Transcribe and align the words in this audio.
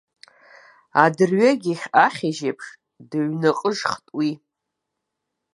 Адырҩегьых 1.03 1.81
ахьажь 2.05 2.41
еиԥш 2.45 2.65
дҩынҟәжыхт 3.09 4.05
уи. 4.17 4.31